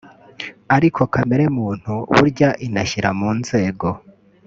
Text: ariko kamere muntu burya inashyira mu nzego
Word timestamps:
ariko 0.75 1.01
kamere 1.13 1.45
muntu 1.57 1.93
burya 2.15 2.49
inashyira 2.65 3.09
mu 3.19 3.29
nzego 3.39 3.87